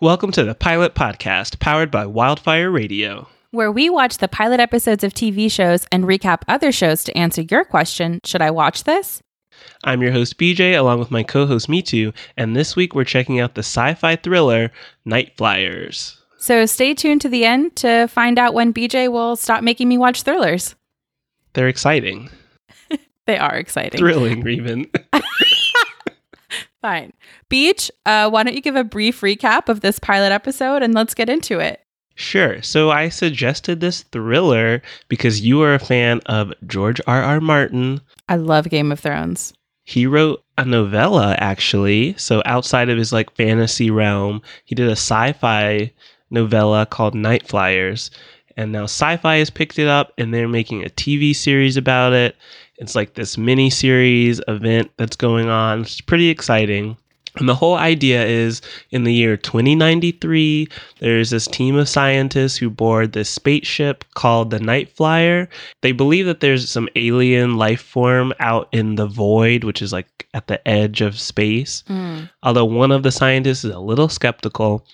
[0.00, 3.28] Welcome to the Pilot Podcast, powered by Wildfire Radio.
[3.50, 7.42] where we watch the pilot episodes of TV shows and recap other shows to answer
[7.42, 9.22] your question Should I watch this?
[9.84, 13.40] I'm your host, BJ, along with my co host, Mitu, and this week we're checking
[13.40, 14.70] out the sci fi thriller
[15.08, 16.16] Nightflyers.
[16.36, 19.96] So stay tuned to the end to find out when BJ will stop making me
[19.96, 20.74] watch thrillers.
[21.54, 22.28] They're exciting,
[23.26, 23.98] They are exciting.
[23.98, 24.90] thrilling, even.
[26.86, 27.14] Fine.
[27.50, 31.14] BJ, uh, why don't you give a brief recap of this pilot episode and let's
[31.14, 31.80] get into it?
[32.14, 32.62] Sure.
[32.62, 37.20] So I suggested this thriller because you are a fan of George R.
[37.24, 37.40] R.
[37.40, 38.02] Martin.
[38.28, 39.52] I love Game of Thrones.
[39.82, 42.14] He wrote a novella, actually.
[42.18, 45.92] So outside of his like fantasy realm, he did a sci-fi
[46.30, 48.10] novella called Nightflyers.
[48.56, 52.36] And now Syfy has picked it up and they're making a TV series about it.
[52.78, 55.82] It's like this mini series event that's going on.
[55.82, 56.96] It's pretty exciting.
[57.38, 60.68] And the whole idea is in the year 2093,
[61.00, 65.48] there's this team of scientists who board this spaceship called the Nightflyer.
[65.82, 70.26] They believe that there's some alien life form out in the void, which is like
[70.32, 71.84] at the edge of space.
[71.86, 72.24] Hmm.
[72.42, 74.86] Although one of the scientists is a little skeptical.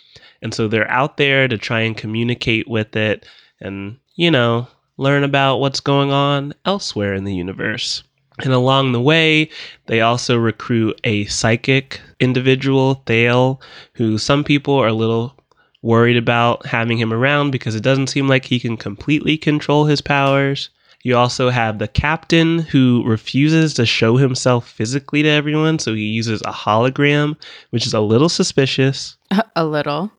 [0.43, 3.25] And so they're out there to try and communicate with it
[3.61, 8.03] and, you know, learn about what's going on elsewhere in the universe.
[8.39, 9.51] And along the way,
[9.87, 13.61] they also recruit a psychic individual, Thale,
[13.95, 15.37] who some people are a little
[15.83, 20.01] worried about having him around because it doesn't seem like he can completely control his
[20.01, 20.71] powers.
[21.03, 26.03] You also have the captain who refuses to show himself physically to everyone, so he
[26.03, 27.37] uses a hologram,
[27.71, 29.17] which is a little suspicious.
[29.57, 30.13] a little.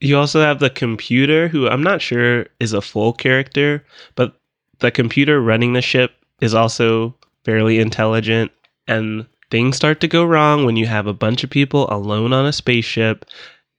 [0.00, 4.36] You also have the computer, who I'm not sure is a full character, but
[4.78, 8.52] the computer running the ship is also fairly intelligent.
[8.86, 12.46] And things start to go wrong when you have a bunch of people alone on
[12.46, 13.24] a spaceship.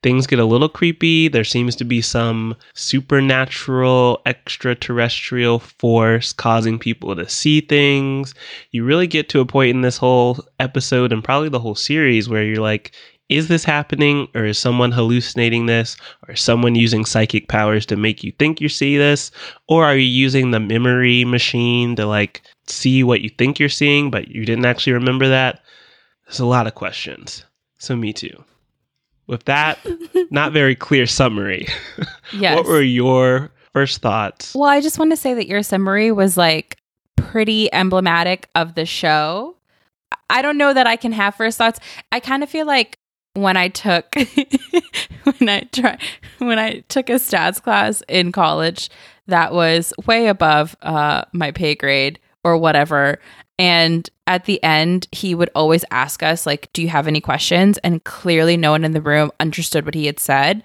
[0.01, 1.27] Things get a little creepy.
[1.27, 8.33] There seems to be some supernatural extraterrestrial force causing people to see things.
[8.71, 12.29] You really get to a point in this whole episode and probably the whole series
[12.29, 12.93] where you're like,
[13.29, 15.95] is this happening or is someone hallucinating this
[16.27, 19.31] or is someone using psychic powers to make you think you see this
[19.67, 24.09] or are you using the memory machine to like see what you think you're seeing
[24.11, 25.61] but you didn't actually remember that
[26.25, 27.45] there's a lot of questions
[27.77, 28.43] so Mitu
[29.27, 29.79] with that
[30.31, 31.67] not very clear summary
[32.33, 32.55] Yes.
[32.57, 36.35] what were your first thoughts Well, I just want to say that your summary was
[36.37, 36.77] like
[37.15, 39.55] pretty emblematic of the show.
[40.29, 41.79] I don't know that I can have first thoughts.
[42.11, 42.97] I kind of feel like
[43.33, 44.15] when I took
[45.23, 45.97] when I try
[46.39, 48.89] when I took a stats class in college
[49.27, 53.19] that was way above uh, my pay grade or whatever.
[53.57, 57.77] And at the end, he would always ask us, like, do you have any questions?
[57.79, 60.63] And clearly no one in the room understood what he had said.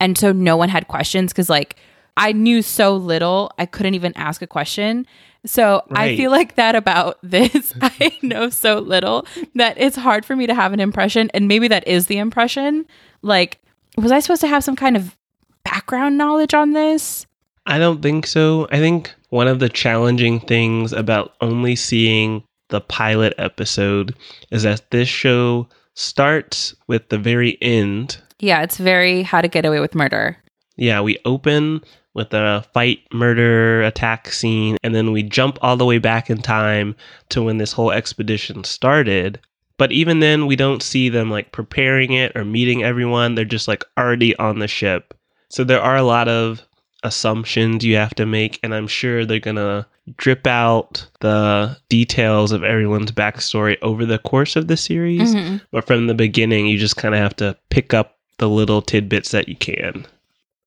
[0.00, 1.76] And so no one had questions because, like,
[2.16, 5.06] I knew so little, I couldn't even ask a question.
[5.44, 7.74] So I feel like that about this.
[7.80, 11.30] I know so little that it's hard for me to have an impression.
[11.34, 12.86] And maybe that is the impression.
[13.22, 13.60] Like,
[13.96, 15.16] was I supposed to have some kind of
[15.64, 17.26] background knowledge on this?
[17.66, 18.66] I don't think so.
[18.70, 24.14] I think one of the challenging things about only seeing the pilot episode
[24.50, 28.18] is that this show starts with the very end.
[28.40, 30.36] Yeah, it's very how to get away with murder.
[30.76, 31.82] Yeah, we open
[32.14, 36.38] with a fight, murder, attack scene, and then we jump all the way back in
[36.38, 36.94] time
[37.30, 39.38] to when this whole expedition started.
[39.78, 43.34] But even then, we don't see them like preparing it or meeting everyone.
[43.34, 45.14] They're just like already on the ship.
[45.48, 46.62] So there are a lot of
[47.02, 49.86] assumptions you have to make, and I'm sure they're gonna
[50.16, 55.34] drip out the details of everyone's backstory over the course of the series.
[55.34, 55.60] Mhm.
[55.70, 59.30] But from the beginning, you just kind of have to pick up the little tidbits
[59.30, 60.06] that you can.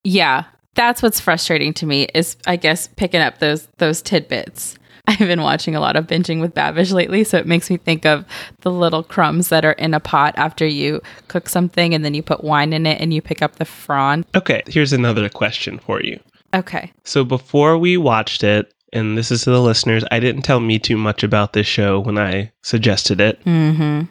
[0.04, 0.44] Yeah,
[0.76, 4.78] that's what's frustrating to me is I guess picking up those those tidbits.
[5.08, 8.04] I've been watching a lot of binging with Babish lately, so it makes me think
[8.04, 8.24] of
[8.62, 12.22] the little crumbs that are in a pot after you cook something and then you
[12.22, 14.26] put wine in it and you pick up the frond.
[14.34, 16.18] Okay, here's another question for you.
[16.54, 16.92] Okay.
[17.04, 20.96] So before we watched it, and this is to the listeners, I didn't tell Mitu
[20.96, 23.44] much about this show when I suggested it.
[23.44, 24.06] Mm-hmm.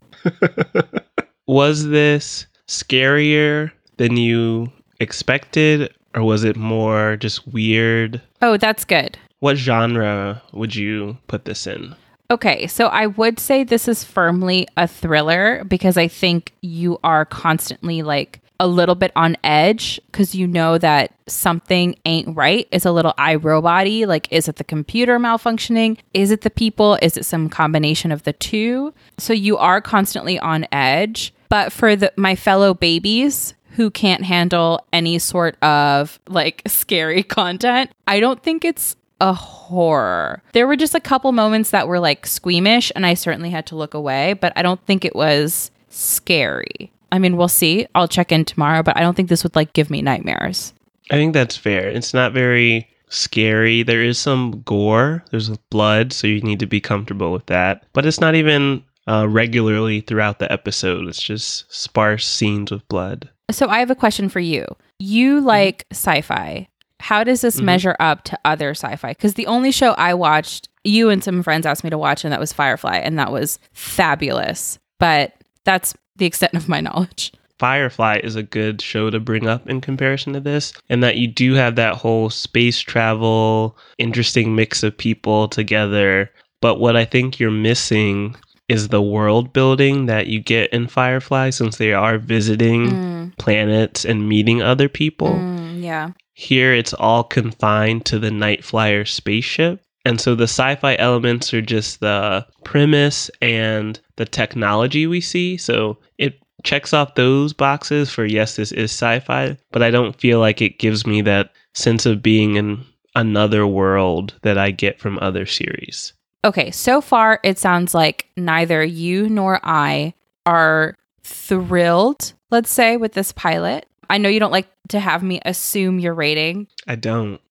[1.47, 8.21] Was this scarier than you expected, or was it more just weird?
[8.41, 9.17] Oh, that's good.
[9.39, 11.95] What genre would you put this in?
[12.31, 17.25] Okay, so I would say this is firmly a thriller because I think you are
[17.25, 22.67] constantly like a little bit on edge because you know that something ain't right.
[22.71, 25.97] It's a little iRobot Like, is it the computer malfunctioning?
[26.13, 26.97] Is it the people?
[27.01, 28.93] Is it some combination of the two?
[29.17, 31.33] So you are constantly on edge.
[31.49, 37.91] But for the, my fellow babies who can't handle any sort of like scary content.
[38.07, 40.41] I don't think it's a horror.
[40.53, 43.75] There were just a couple moments that were like squeamish, and I certainly had to
[43.75, 46.91] look away, but I don't think it was scary.
[47.11, 47.87] I mean, we'll see.
[47.95, 50.73] I'll check in tomorrow, but I don't think this would like give me nightmares.
[51.11, 51.87] I think that's fair.
[51.87, 53.83] It's not very scary.
[53.83, 57.85] There is some gore, there's blood, so you need to be comfortable with that.
[57.93, 63.29] But it's not even uh, regularly throughout the episode, it's just sparse scenes with blood.
[63.51, 64.65] So I have a question for you.
[64.99, 66.67] You like sci fi.
[66.99, 67.63] How does this Mhm.
[67.65, 69.09] measure up to other sci fi?
[69.09, 72.31] Because the only show I watched, you and some friends asked me to watch, and
[72.31, 74.79] that was Firefly, and that was fabulous.
[74.99, 75.33] But
[75.65, 77.31] that's the extent of my knowledge.
[77.59, 81.27] Firefly is a good show to bring up in comparison to this, and that you
[81.27, 86.31] do have that whole space travel, interesting mix of people together.
[86.61, 88.35] But what I think you're missing
[88.67, 94.05] is the world building that you get in Firefly since they are visiting Mm, planets
[94.05, 95.27] and meeting other people.
[95.29, 96.11] mm, yeah.
[96.33, 99.81] Here it's all confined to the Nightflyer spaceship.
[100.03, 105.57] And so the sci fi elements are just the premise and the technology we see.
[105.57, 110.19] So it checks off those boxes for yes, this is sci fi, but I don't
[110.19, 112.83] feel like it gives me that sense of being in
[113.15, 116.13] another world that I get from other series.
[116.45, 120.13] Okay, so far it sounds like neither you nor I
[120.45, 123.87] are thrilled, let's say, with this pilot.
[124.11, 126.67] I know you don't like to have me assume your rating.
[126.87, 127.41] I don't.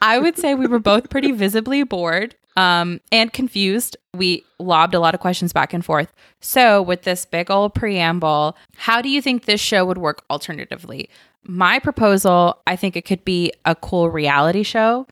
[0.00, 3.96] I would say we were both pretty visibly bored um, and confused.
[4.14, 6.12] We lobbed a lot of questions back and forth.
[6.40, 11.10] So, with this big old preamble, how do you think this show would work alternatively?
[11.42, 15.08] My proposal, I think it could be a cool reality show.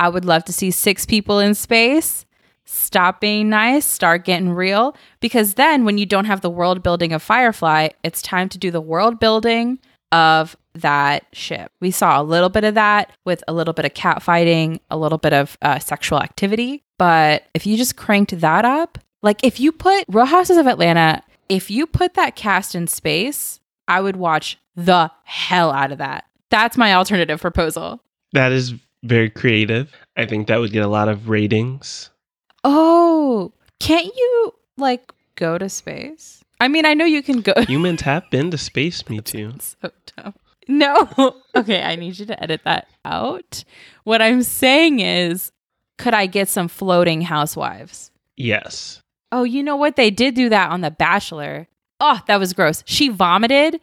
[0.00, 2.24] I would love to see six people in space.
[2.64, 4.96] Stop being nice, start getting real.
[5.20, 8.70] Because then, when you don't have the world building of Firefly, it's time to do
[8.70, 9.78] the world building
[10.10, 11.70] of that ship.
[11.80, 14.96] We saw a little bit of that with a little bit of cat fighting, a
[14.96, 16.82] little bit of uh, sexual activity.
[16.98, 21.22] But if you just cranked that up, like if you put Real Houses of Atlanta,
[21.50, 26.24] if you put that cast in space, I would watch the hell out of that.
[26.48, 28.00] That's my alternative proposal.
[28.32, 29.92] That is very creative.
[30.16, 32.10] I think that would get a lot of ratings.
[32.64, 36.44] Oh, can't you like go to space?
[36.60, 37.54] I mean, I know you can go.
[37.68, 39.60] Humans have been to space, Mitu.
[39.82, 40.34] so dumb.
[40.68, 41.36] No.
[41.56, 43.64] okay, I need you to edit that out.
[44.04, 45.52] What I'm saying is,
[45.98, 48.10] could I get some floating housewives?
[48.36, 49.02] Yes.
[49.32, 49.96] Oh, you know what?
[49.96, 51.68] They did do that on The Bachelor.
[51.98, 52.82] Oh, that was gross.
[52.86, 53.80] She vomited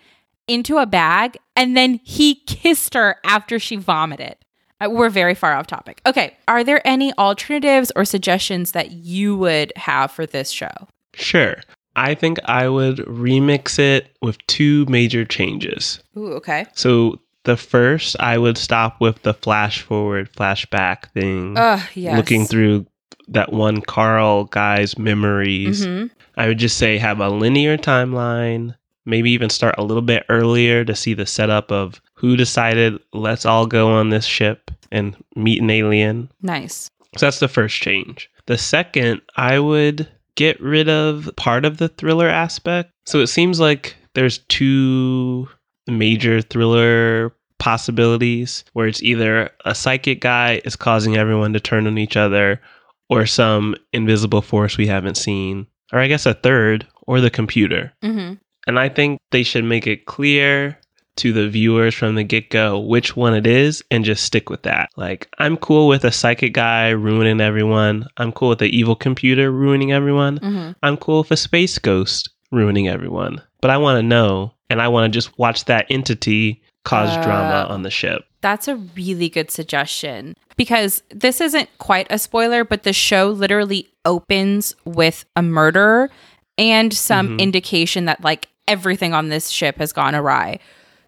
[0.48, 4.38] into a bag and then he kissed her after she vomited.
[4.84, 6.02] Uh, We're very far off topic.
[6.06, 6.36] Okay.
[6.48, 10.70] Are there any alternatives or suggestions that you would have for this show?
[11.14, 11.58] Sure.
[11.96, 16.00] I think I would remix it with two major changes.
[16.16, 16.66] Ooh, okay.
[16.76, 22.16] So the first, I would stop with the flash forward, flashback thing, Ugh, yes.
[22.16, 22.86] looking through
[23.30, 25.88] that one Karl guy's memories.
[25.88, 26.12] Mhm.
[26.38, 28.76] I would just say have a linear timeline,
[29.08, 33.46] maybe even start a little bit earlier to see the setup of who decided let's
[33.46, 36.30] all go on this ship and meet an alien.
[36.42, 36.90] Nice.
[37.16, 38.30] So that's the first change.
[38.48, 42.92] The second, I would get rid of part of the thriller aspect.
[43.06, 45.48] So it seems like there's two
[45.88, 51.98] major thriller possibilities where it's either a psychic guy is causing everyone to turn on
[51.98, 52.62] each other
[53.10, 55.68] or some invisible force we haven't seen.
[55.94, 57.94] Or I guess a third, or the computer.
[58.04, 58.34] Mm-hmm.
[58.68, 60.78] And I think they should make it clear
[61.18, 64.64] to the viewers from the get go which one it is and just stick with
[64.64, 64.90] that.
[64.96, 68.08] Like, I'm cool with a psychic guy ruining everyone.
[68.18, 70.40] I'm cool with the evil computer ruining everyone.
[70.40, 70.72] Mm-hmm.
[70.84, 73.42] I'm cool with a space ghost ruining everyone.
[73.62, 77.68] But I want to know, and I want to just watch that entity cause drama
[77.70, 77.74] Oh.
[77.74, 78.24] on the ship.
[78.42, 83.90] That's a really good suggestion because this isn't quite a spoiler, but the show literally
[84.06, 86.10] opens with a murder
[86.58, 87.40] and some Mhm.
[87.40, 90.60] indication that like everything on this ship has gone awry.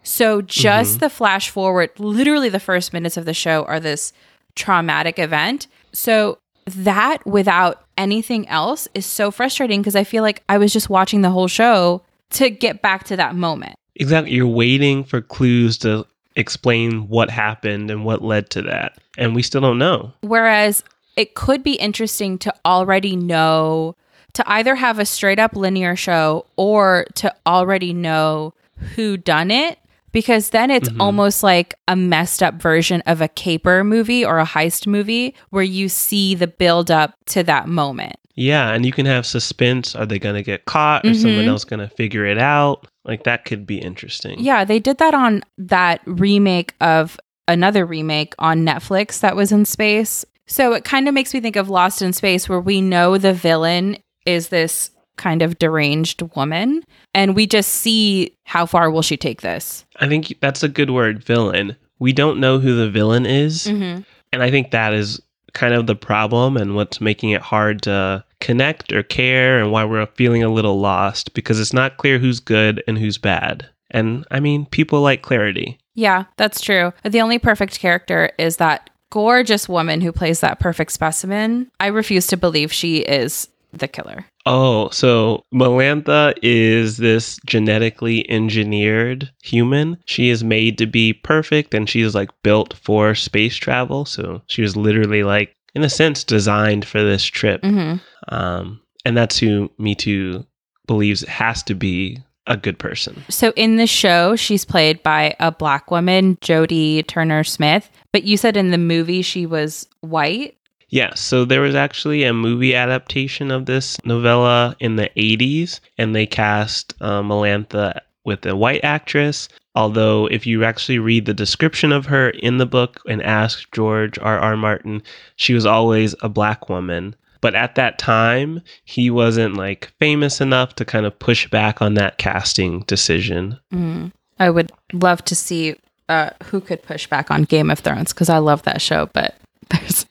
[0.04, 1.00] So just mm-hmm.
[1.00, 4.14] the flash forward, literally the first minutes of the show are this
[4.56, 5.68] traumatic event.
[5.92, 10.90] So that without anything else is so frustrating because I feel like I was just
[10.90, 12.02] watching the whole show
[12.32, 13.76] to get back to that moment.
[13.96, 14.34] Exactly.
[14.34, 18.98] You're waiting for clues to explain what happened and what led to that.
[19.18, 20.14] And we still don't know.
[20.22, 20.84] Whereas
[21.18, 23.96] it could be interesting to already know,
[24.34, 28.54] to either have a straight up linear show or to already know
[28.96, 29.80] who done it.
[30.12, 31.00] Because then it's Mhm.
[31.00, 35.64] almost like a messed up version of a caper movie or a heist movie where
[35.64, 38.16] you see the build up to that moment.
[38.36, 39.96] Yeah, and you can have suspense.
[39.96, 41.50] Are they going to get caught or someone Mhm.
[41.50, 42.88] else going to figure it out?
[43.04, 44.40] Like that could be interesting.
[44.40, 49.66] Yeah, they did that on that remake of another remake on Netflix that was in
[49.66, 50.24] space.
[50.48, 53.34] So it kind of makes me think of Lost in Space, where we know the
[53.34, 56.84] villain is this kind of deranged woman,
[57.14, 59.86] and we just see how far will she take this.
[59.98, 61.76] I think that's a good word, villain.
[62.00, 63.68] We don't know who the villain is.
[63.68, 64.02] Mm-hmm.
[64.32, 65.22] And I think that is
[65.54, 69.84] kind of the problem and what's making it hard to connect or care and why
[69.84, 73.68] we're feeling a little lost because it's not clear who's good and who's bad.
[73.92, 75.80] And I mean, people like clarity.
[75.96, 76.94] Yeah, that's true.
[77.04, 81.70] The only perfect character is that gorgeous woman who plays that perfect specimen.
[81.80, 84.26] I refuse to believe she is the killer.
[84.52, 90.00] Oh, so Melantha is this genetically engineered human.
[90.06, 94.06] She is made to be perfect and she is like built for space travel.
[94.06, 97.64] So she was literally like, in a sense, designed for this trip.
[97.64, 97.98] hmm
[98.30, 100.46] Um, and that's who Mitu
[100.88, 103.24] believes has to be a good person.
[103.30, 107.90] So in the show, she's played by a black woman, Jodie Turner Smith.
[108.12, 110.58] But you said in the movie she was white.
[110.90, 116.16] Yeah, so there was actually a movie adaptation of this novella in the 80s, and
[116.16, 119.50] they cast uh, Melantha with a white actress.
[119.76, 124.18] Although, if you actually read the description of her in the book and ask George
[124.20, 124.40] R.
[124.40, 124.58] R.
[124.58, 125.04] Martin,
[125.36, 127.16] she was always a black woman.
[127.42, 131.94] But at that time, he wasn't like famous enough to kind of push back on
[131.94, 133.58] that casting decision.
[133.74, 134.12] Mm.
[134.40, 135.76] I would love to see
[136.10, 139.36] uh, who could push back on Game of Thrones because I love that show, but
[139.70, 140.06] there's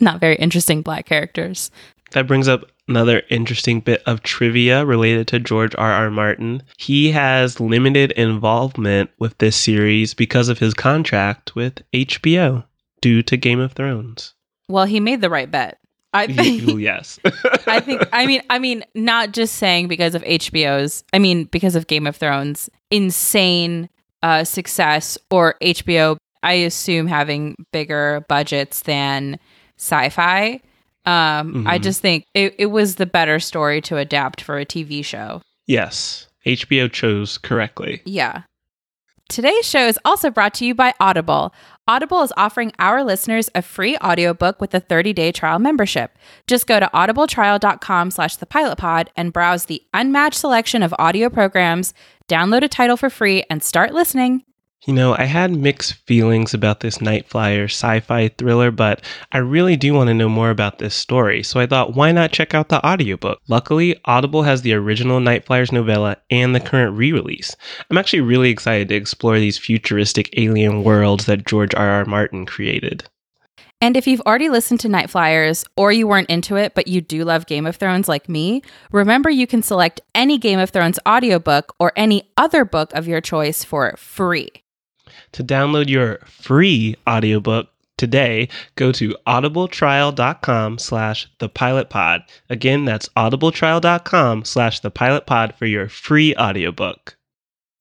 [0.00, 1.70] not very interesting black characters.
[2.12, 5.92] That brings up another interesting bit of trivia related to George R.
[5.92, 6.10] R.
[6.10, 6.62] Martin.
[6.78, 12.64] He has limited involvement with this series because of his contract with HBO
[13.00, 14.34] due to Game of Thrones.
[14.68, 15.78] Well, he made the right bet.
[16.14, 16.80] I think.
[16.80, 17.18] yes.
[17.66, 18.08] I think.
[18.12, 18.42] I mean.
[18.48, 21.04] I mean, not just saying because of HBO's.
[21.12, 23.88] I mean, because of Game of Thrones, insane
[24.22, 26.16] uh, success, or HBO.
[26.42, 29.38] I assume having bigger budgets than
[29.78, 30.60] Syfy.
[31.06, 31.82] Um, I Mhm.
[31.82, 35.42] just think it, it was the better story to adapt for a TV show.
[35.66, 36.26] yes.
[36.46, 38.00] HBO chose correctly.
[38.06, 38.42] Yeah.
[39.28, 41.52] Today's show is also brought to you by Audible.
[41.86, 46.16] Audible is offering our listeners a free audiobook with a 30-day trial membership.
[46.46, 51.92] Just go to audibletrial.com slash thepilotpod and browse the unmatched selection of audio programs,
[52.28, 54.44] download a title for free, and start listening.
[54.88, 59.76] You know, I had mixed feelings about this Nightflyer sci fi thriller, but I really
[59.76, 62.70] do want to know more about this story, so I thought, why not check out
[62.70, 63.38] the audiobook?
[63.48, 67.54] Luckily, Audible has the original Nightflyers novella and the current re release.
[67.90, 71.86] I'm actually really excited to explore these futuristic alien worlds that George R.
[71.86, 72.06] R.
[72.06, 73.04] Martin created.
[73.82, 77.26] And if you've already listened to Nightflyers or you weren't into it, but you do
[77.26, 81.74] love Game of Thrones like me, remember you can select any Game of Thrones audiobook
[81.78, 84.48] or any other book of your choice for free.
[85.32, 92.20] To download your free audiobook today, go to audibletrial.com slash thepilotpod.
[92.50, 97.16] Again, that's audibletrial.com slash thepilotpod for your free audiobook.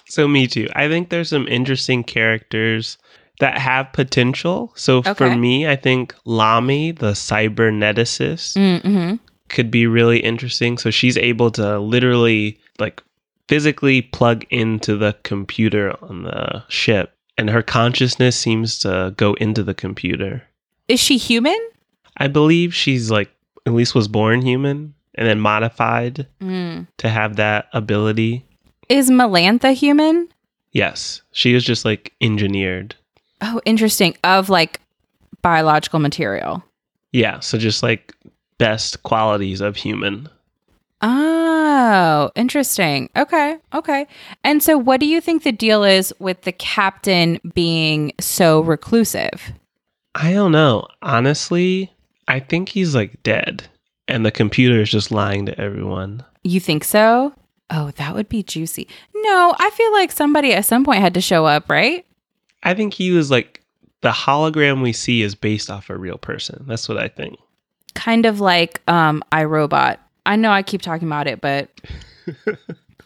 [0.07, 0.69] So Mitu.
[0.75, 2.97] I think there's some interesting characters
[3.39, 4.71] that have potential.
[4.75, 9.15] So for me, I think Lommie, the cyberneticist, Mm-hmm.
[9.49, 10.77] could be really interesting.
[10.77, 13.03] So she's able to literally like
[13.47, 19.63] physically plug into the computer on the ship and her consciousness seems to go into
[19.63, 20.43] the computer.
[20.87, 21.57] Is she human?
[22.17, 23.29] I believe she's like
[23.65, 26.87] at least was born human and then modified Mm.
[26.97, 28.45] to have that ability.
[28.89, 30.29] Is Melantha human?
[30.71, 32.95] Yes, she was just like engineered.
[33.41, 34.15] Oh, interesting.
[34.23, 34.79] Of like
[35.41, 36.63] biological material.
[37.11, 38.13] Yeah, so just like
[38.57, 40.29] best qualities of human.
[41.01, 43.09] Oh, interesting.
[43.15, 43.57] Okay.
[43.73, 44.07] Okay.
[44.43, 49.51] And so, what do you think the deal is with the captain being so reclusive?
[50.15, 50.87] I don't know.
[51.03, 51.91] Honestly,
[52.27, 53.67] I think he's like dead
[54.07, 56.23] and the computer is just lying to everyone.
[56.43, 57.33] You think so?
[57.69, 58.87] Oh, that would be juicy.
[59.13, 62.05] No, I feel like somebody at some point had to show up, right?
[62.63, 63.61] I think he was like
[64.01, 66.65] the hologram we see is based off a real person.
[66.67, 67.37] That's what I think.
[67.93, 69.97] Kind of like um iRobot.
[70.27, 71.69] I know I keep talking about it, but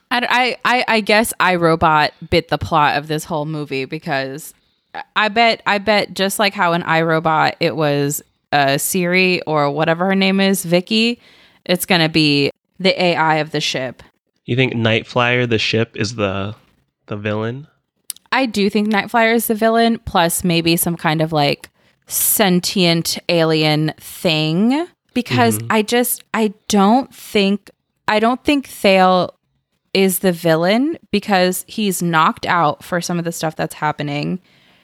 [0.10, 4.56] I, I, I, guess iRobot bit the plot of this whole movie because
[5.16, 10.06] I bet I bet just like how in iRobot it was uh, Siri or whatever
[10.06, 11.22] her name is, Vicky,
[11.63, 14.01] it's gonna be the AI of the ship.
[14.46, 16.56] You think Nightflyer, the ship, is the
[17.06, 17.68] the villain?
[18.32, 21.70] I do think Nightflyer is the villain, plus maybe some kind of like
[22.08, 24.88] sentient alien thing.
[25.13, 25.68] Because Mhm.
[25.70, 27.70] I just I don't think
[28.08, 29.34] I don't think Thale
[29.94, 34.39] is the villain because he's knocked out for some of the stuff that's happening.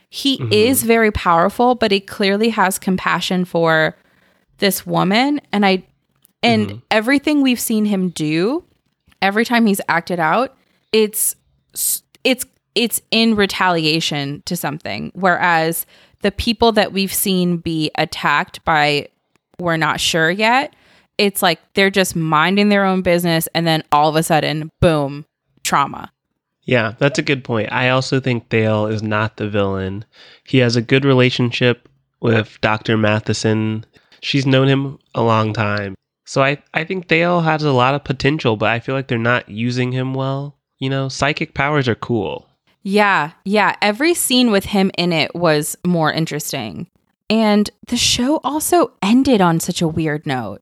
[0.09, 0.51] He Mhm.
[0.53, 3.95] is very powerful, but he clearly has compassion for
[4.59, 5.83] this woman and I
[6.43, 6.81] and Mhm.
[6.91, 8.63] everything we've seen him do,
[9.21, 10.55] every time he's acted out,
[10.91, 11.35] it's
[12.23, 15.85] it's it's in retaliation to something whereas
[16.21, 19.07] the people that we've seen be attacked by
[19.59, 20.73] we're not sure yet
[21.17, 25.25] it's like they're just minding their own business and then all of a sudden boom
[25.63, 26.11] trauma
[26.65, 27.71] Yeah, that's a good point.
[27.71, 30.03] I also think Thale is not the villain.
[30.45, 31.87] He has a good relationship
[32.19, 32.97] with Dr.
[32.97, 33.85] Matheson.
[34.21, 35.95] She's known him a long time.
[36.25, 39.17] So I, I think Thale has a lot of potential, but I feel like they're
[39.17, 40.57] not using him well.
[40.79, 42.45] You know, psychic powers are cool.
[42.83, 46.87] yeah yeah every scene with him in it was more interesting
[47.29, 50.61] and the show also ended on such a weird note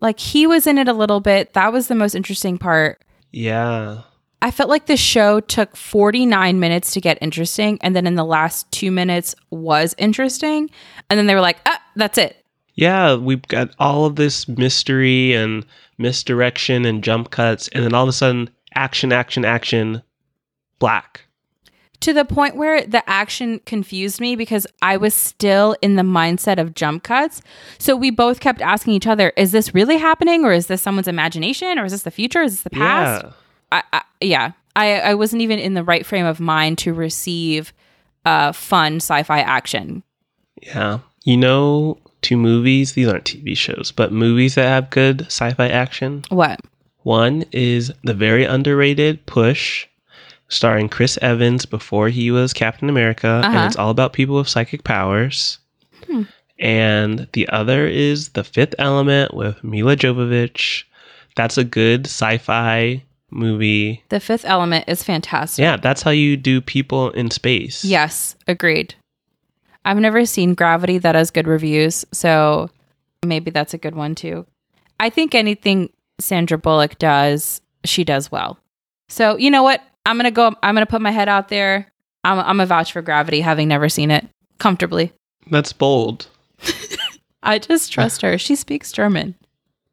[0.00, 4.02] like he was in it a little bit that was the most interesting part Yeah.
[4.40, 8.24] I felt like the show took 49 minutes to get interesting, and then in the
[8.24, 10.70] last two minutes was interesting.
[11.10, 12.44] And then they were like, ah, that's it.
[12.74, 15.66] Yeah, we've got all of this mystery and
[15.98, 20.02] misdirection and jump cuts, and then all of a sudden, action, action, action,
[20.78, 21.22] black.
[22.00, 26.58] To the point where the action confused me because I was still in the mindset
[26.58, 27.42] of jump cuts.
[27.78, 30.44] So we both kept asking each other, is this really happening?
[30.44, 31.78] Or is this someone's imagination?
[31.78, 32.42] Or is this the future?
[32.42, 33.24] Is this the past?
[33.24, 33.32] Yeah.
[33.72, 34.52] I, I, yeah.
[34.76, 37.72] I, I wasn't even in the right frame of mind to receive
[38.24, 40.04] uh, fun sci fi action.
[40.62, 41.00] Yeah.
[41.24, 45.68] You know, two movies, these aren't TV shows, but movies that have good sci fi
[45.68, 46.24] action.
[46.28, 46.60] What?
[47.02, 49.86] One is the very underrated Push,
[50.48, 53.56] starring Chris Evans before he was Captain America, Uh-huh.
[53.56, 55.58] and it's all about people with psychic powers.
[56.06, 56.22] Hmm.
[56.58, 60.84] And the other is The Fifth Element with Milla Jovovich.
[61.36, 64.02] That's a good sci fi movie.
[64.08, 65.62] The fifth element is fantastic.
[65.62, 67.84] Yeah, that's how you do people in space.
[67.84, 68.94] Yes, agreed.
[69.84, 72.70] I've never seen Gravity that has good reviews, so
[73.24, 74.46] maybe that's a good one too.
[74.98, 78.58] I think anything Sandra Bullock does, she does well.
[79.08, 79.82] So you know what?
[80.06, 80.54] I'm gonna go.
[80.62, 81.90] I'm gonna put my head out there.
[82.24, 84.26] I'm I'm a vouch for Gravity, having never seen it
[84.58, 85.12] comfortably.
[85.50, 86.28] That's bold.
[87.42, 88.36] I just trust her.
[88.38, 89.34] She speaks German.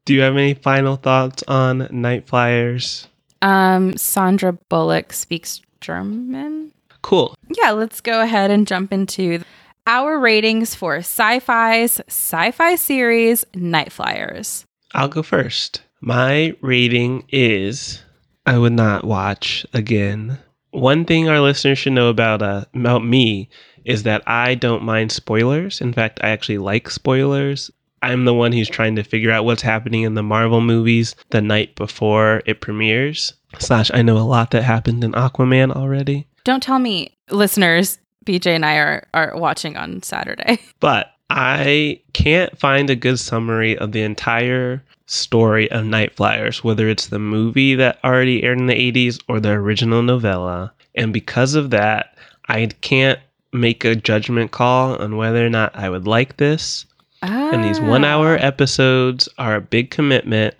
[0.04, 3.06] Do you have any final thoughts on Nightflyers?
[3.42, 6.72] Um, Sandra Bullock speaks German.
[7.02, 7.34] Cool.
[7.62, 9.42] Yeah, let's go ahead and jump into
[9.86, 14.64] our ratings for Syfy's sci-fi series Nightflyers.
[14.94, 15.82] I'll go first.
[16.00, 18.02] My rating is
[18.46, 20.38] I would not watch again.
[20.70, 23.48] One thing our listeners should know about uh, about me
[23.84, 25.80] is that I don't mind spoilers.
[25.80, 27.70] In fact, I actually like spoilers.
[28.02, 31.40] I'm the one who's trying to figure out what's happening in the Marvel movies the
[31.40, 33.32] night before it premieres.
[33.58, 36.26] Slash, I know a lot that happened in Aquaman already.
[36.44, 40.60] Don't tell me, listeners, BJ and I are, are watching on Saturday.
[40.80, 47.06] But I can't find a good summary of the entire story of Nightflyers, whether it's
[47.06, 50.72] the movie that already aired in the 80s or the original novella.
[50.94, 52.16] And because of that,
[52.48, 53.20] I can't
[53.52, 56.86] make a judgment call on whether or not I would like this.
[57.22, 60.54] And these one hour episodes are a big commitment.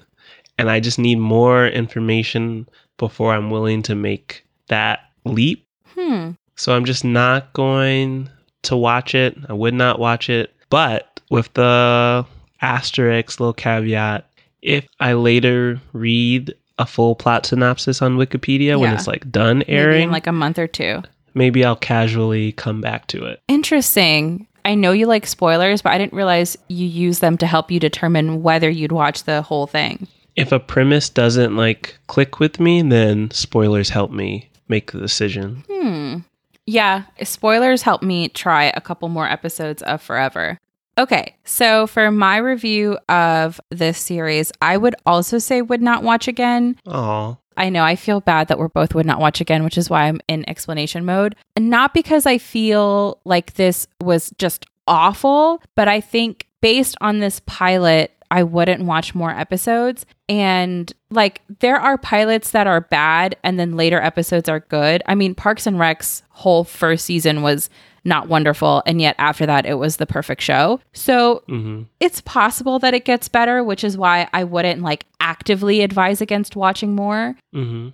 [0.59, 5.67] And I just need more information before I'm willing to make that leap.
[5.95, 6.33] Hmm.
[6.57, 8.31] So I'm just not going
[8.63, 9.37] to watch it.
[9.49, 10.55] I would not watch it.
[10.71, 12.25] But with the
[12.63, 14.26] asterisk little caveat,
[14.67, 19.73] if I later read a full plot synopsis on Wikipedia when it's like done Maybe
[19.73, 21.03] airing, in like a month or two.
[21.35, 23.41] maybe I'll casually come back to it.
[23.49, 24.47] Interesting.
[24.65, 27.79] I know you like spoilers, but I didn't realize you use them to help you
[27.81, 30.09] determine whether you'd watch the whole thing.
[30.35, 35.65] If a premise doesn't like click with me, then spoilers help me make the decision.
[35.71, 36.19] Hmm.
[36.67, 40.59] Yeah, spoilers help me try a couple more episodes of Forever.
[40.99, 46.27] Okay, so for my review of this series, I would also say would not watch
[46.27, 46.77] again.
[46.87, 49.89] Oh, I know I feel bad that we're both would not watch again, which is
[49.89, 51.37] why I'm in explanation mode.
[51.55, 57.19] And not because I feel like this was just awful, but I think based on
[57.19, 60.05] this pilot, I wouldn't watch more episodes.
[60.29, 65.03] And like there are pilots that are bad and then later episodes are good.
[65.07, 67.71] I mean, Parks and Rec's whole first season was
[68.07, 68.83] not wonderful.
[68.87, 70.81] And yet after that, it was the perfect show.
[70.93, 75.83] So hmm it's possible that it gets better, which is why I wouldn't like actively
[75.83, 77.37] advise against watching more.
[77.53, 77.89] hmm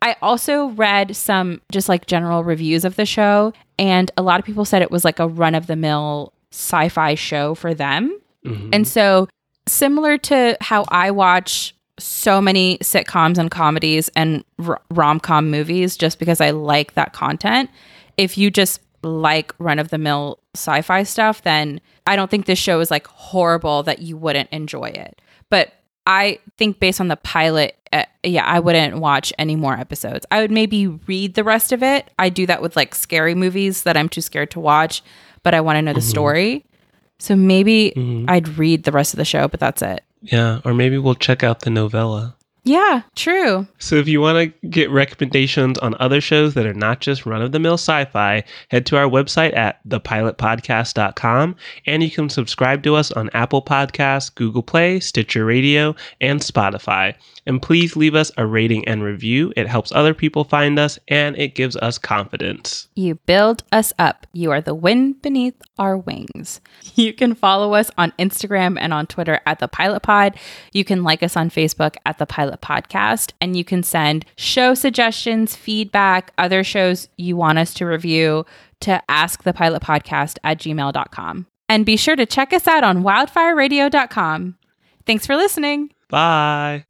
[0.00, 4.46] I also read some just like general reviews of the show, and a lot of
[4.46, 8.16] people said it was like a run of the mill sci fi show for them.
[8.44, 9.28] hmm And so
[9.66, 15.96] similar to how I watch so many sitcoms and comedies and r- rom com movies
[15.96, 17.68] just because I like that content.
[18.16, 22.46] If you just like run of the mill sci fi stuff, then I don't think
[22.46, 25.20] this show is like horrible that you wouldn't enjoy it.
[25.50, 25.72] But
[26.06, 30.24] I think based on the pilot, uh, yeah, I wouldn't watch any more episodes.
[30.30, 32.10] I would maybe read the rest of it.
[32.18, 35.02] I do that with like scary movies that I'm too scared to watch,
[35.42, 36.64] but I want to know the story.
[37.18, 37.92] So maybe
[38.28, 40.02] I'd read the rest of the show, but that's it.
[40.22, 42.36] Yeah, or maybe we'll check out the novella.
[42.68, 43.66] Yeah, true.
[43.78, 47.40] So if you want to get recommendations on other shows that are not just run
[47.40, 52.94] of the mill sci-fi, head to our website at thepilotpodcast.com and you can subscribe to
[52.94, 57.14] us on Apple Podcasts, Google Play, Stitcher Radio, and Spotify.
[57.46, 59.50] And please leave us a rating and review.
[59.56, 62.88] It helps other people find us and it gives us confidence.
[62.94, 64.26] You build us up.
[64.34, 66.60] You are the wind beneath our wings.
[66.94, 70.36] You can follow us on Instagram and on Twitter at the Pilot Pod.
[70.72, 74.74] You can like us on Facebook at the Pilot Podcast, and you can send show
[74.74, 78.44] suggestions, feedback, other shows you want us to review
[78.80, 81.46] to askthepilotpodcast at gmail.com.
[81.68, 84.56] And be sure to check us out on wildfireradio.com.
[85.06, 85.92] Thanks for listening.
[86.08, 86.87] Bye.